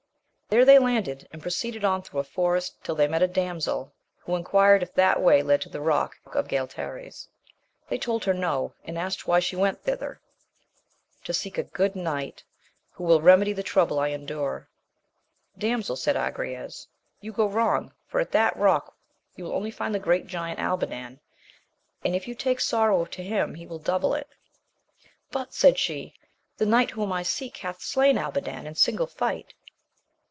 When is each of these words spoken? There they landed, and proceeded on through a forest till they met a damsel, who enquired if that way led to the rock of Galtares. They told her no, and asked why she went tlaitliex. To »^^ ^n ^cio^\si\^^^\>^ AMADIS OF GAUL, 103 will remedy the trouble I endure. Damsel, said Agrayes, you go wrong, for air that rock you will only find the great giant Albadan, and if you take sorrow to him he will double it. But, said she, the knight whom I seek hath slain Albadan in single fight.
There 0.49 0.65
they 0.65 0.79
landed, 0.79 1.29
and 1.31 1.41
proceeded 1.41 1.85
on 1.85 2.01
through 2.01 2.19
a 2.19 2.25
forest 2.25 2.75
till 2.83 2.93
they 2.95 3.07
met 3.07 3.21
a 3.21 3.27
damsel, 3.29 3.93
who 4.17 4.35
enquired 4.35 4.83
if 4.83 4.93
that 4.95 5.21
way 5.21 5.41
led 5.41 5.61
to 5.61 5.69
the 5.69 5.79
rock 5.79 6.17
of 6.33 6.49
Galtares. 6.49 7.29
They 7.87 7.97
told 7.97 8.25
her 8.25 8.33
no, 8.33 8.73
and 8.83 8.97
asked 8.97 9.25
why 9.25 9.39
she 9.39 9.55
went 9.55 9.85
tlaitliex. 9.85 9.85
To 9.85 9.91
»^^ 9.85 9.91
^n 10.11 10.19
^cio^\si\^^^\>^ 11.23 11.55
AMADIS 11.55 11.55
OF 11.55 11.73
GAUL, 11.73 12.03
103 12.03 13.05
will 13.05 13.21
remedy 13.21 13.53
the 13.53 13.63
trouble 13.63 13.97
I 13.97 14.09
endure. 14.09 14.67
Damsel, 15.57 15.95
said 15.95 16.17
Agrayes, 16.17 16.85
you 17.21 17.31
go 17.31 17.47
wrong, 17.47 17.93
for 18.05 18.19
air 18.19 18.25
that 18.25 18.57
rock 18.57 18.97
you 19.37 19.45
will 19.45 19.53
only 19.55 19.71
find 19.71 19.95
the 19.95 19.99
great 19.99 20.27
giant 20.27 20.59
Albadan, 20.59 21.21
and 22.03 22.13
if 22.13 22.27
you 22.27 22.35
take 22.35 22.59
sorrow 22.59 23.05
to 23.05 23.23
him 23.23 23.55
he 23.55 23.65
will 23.65 23.79
double 23.79 24.13
it. 24.15 24.27
But, 25.31 25.53
said 25.53 25.79
she, 25.79 26.15
the 26.57 26.65
knight 26.65 26.91
whom 26.91 27.13
I 27.13 27.23
seek 27.23 27.55
hath 27.55 27.81
slain 27.81 28.17
Albadan 28.17 28.65
in 28.65 28.75
single 28.75 29.07
fight. 29.07 29.53